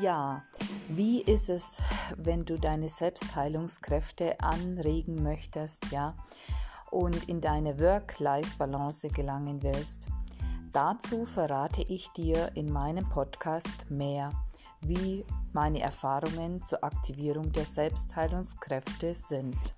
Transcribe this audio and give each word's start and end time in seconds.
Ja, 0.00 0.42
wie 0.88 1.22
ist 1.22 1.48
es, 1.48 1.80
wenn 2.16 2.44
du 2.44 2.58
deine 2.58 2.88
Selbstheilungskräfte 2.88 4.40
anregen 4.40 5.22
möchtest, 5.22 5.92
ja, 5.92 6.16
und 6.90 7.28
in 7.28 7.40
deine 7.40 7.78
Work-Life-Balance 7.78 9.08
gelangen 9.10 9.62
willst? 9.62 10.08
Dazu 10.72 11.26
verrate 11.26 11.82
ich 11.82 12.08
dir 12.08 12.50
in 12.56 12.72
meinem 12.72 13.08
Podcast 13.08 13.88
mehr, 13.88 14.32
wie 14.80 15.24
meine 15.52 15.80
Erfahrungen 15.80 16.60
zur 16.60 16.82
Aktivierung 16.82 17.52
der 17.52 17.64
Selbstheilungskräfte 17.64 19.14
sind. 19.14 19.76